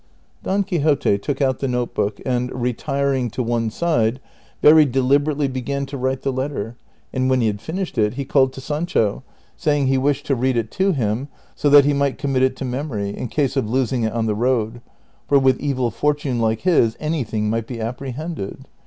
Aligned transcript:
Don 0.41 0.63
Quixote 0.63 1.19
took 1.19 1.43
out 1.43 1.59
the 1.59 1.67
note 1.67 1.93
book, 1.93 2.19
and, 2.25 2.51
retiring 2.59 3.29
to 3.29 3.43
one 3.43 3.69
side, 3.69 4.19
very 4.63 4.83
deliberately 4.83 5.47
began 5.47 5.85
to 5.85 5.95
write 5.95 6.23
the 6.23 6.33
letter, 6.33 6.75
and 7.13 7.29
when 7.29 7.39
he 7.39 7.45
had 7.45 7.61
finished 7.61 7.99
it 7.99 8.15
he 8.15 8.25
called 8.25 8.51
to 8.53 8.61
Sancho, 8.61 9.21
saying 9.55 9.85
he 9.85 9.99
wished 9.99 10.25
to 10.25 10.33
read 10.33 10.57
it 10.57 10.71
to 10.71 10.91
him, 10.93 11.27
so 11.53 11.69
that 11.69 11.85
he 11.85 11.93
might 11.93 12.17
commit 12.17 12.41
it 12.41 12.55
to 12.55 12.65
memory, 12.65 13.15
in 13.15 13.27
case 13.27 13.55
of 13.55 13.69
losing 13.69 14.01
it 14.01 14.11
on 14.13 14.25
the 14.25 14.33
road; 14.33 14.81
for 15.27 15.37
with 15.37 15.59
evil 15.59 15.91
fortune 15.91 16.39
like 16.39 16.61
his 16.61 16.97
anything 16.99 17.47
might 17.47 17.67
be 17.67 17.79
apprehended. 17.79 18.65